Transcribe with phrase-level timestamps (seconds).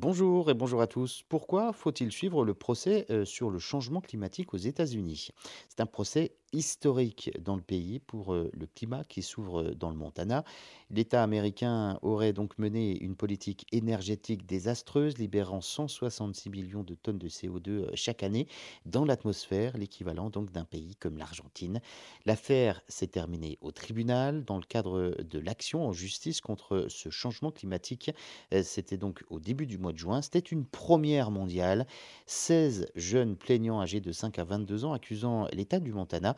[0.00, 1.24] Bonjour et bonjour à tous.
[1.28, 5.30] Pourquoi faut-il suivre le procès euh, sur le changement climatique aux États-Unis?
[5.68, 9.90] C'est un procès historique dans le pays pour euh, le climat qui s'ouvre euh, dans
[9.90, 10.44] le Montana.
[10.90, 17.28] L'État américain aurait donc mené une politique énergétique désastreuse, libérant 166 millions de tonnes de
[17.28, 18.46] CO2 chaque année
[18.86, 21.80] dans l'atmosphère, l'équivalent donc d'un pays comme l'Argentine.
[22.24, 27.50] L'affaire s'est terminée au tribunal dans le cadre de l'action en justice contre ce changement
[27.50, 28.10] climatique.
[28.62, 30.22] C'était donc au début du mois de juin.
[30.22, 31.86] C'était une première mondiale.
[32.26, 36.36] 16 jeunes plaignants âgés de 5 à 22 ans accusant l'État du Montana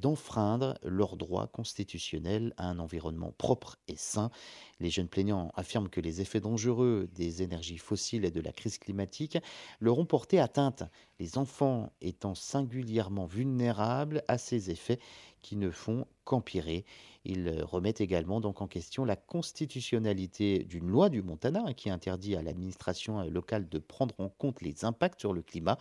[0.00, 4.30] d'enfreindre leurs droits constitutionnels à un environnement propre et sain.
[4.80, 8.78] Les jeunes plaignants affirment que les effets dangereux des énergies fossiles et de la crise
[8.78, 9.38] climatique
[9.80, 10.84] leur ont porté atteinte,
[11.18, 15.00] les enfants étant singulièrement vulnérables à ces effets
[15.40, 16.84] qui ne font qu'empirer.
[17.24, 22.34] Ils remettent également donc en question la constitutionnalité d'une loi du Montana hein, qui interdit
[22.34, 25.78] à l'administration locale de prendre en compte les impacts sur le climat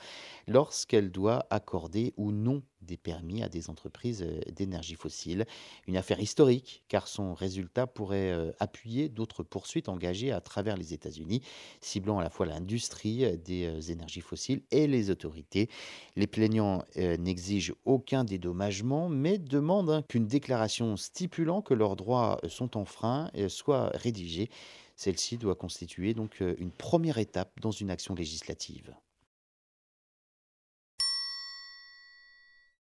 [0.48, 5.46] lorsqu'elle doit accorder ou non des permis à des entreprises euh, d'énergie fossile.
[5.88, 10.94] Une affaire historique car son résultat pourrait euh, appuyer d'autres poursuites engagées à travers les
[10.94, 11.42] États-Unis,
[11.80, 15.70] ciblant à la fois l'industrie euh, des énergies fossiles et les autorités.
[16.16, 22.76] Les plaignants n'exigent aucun dédommagement mais demandent hein, qu'une déclaration stipulant que leurs droits sont
[22.78, 24.50] enfreints soit rédigée.
[24.96, 28.96] Celle-ci doit constituer donc une première étape dans une action législative.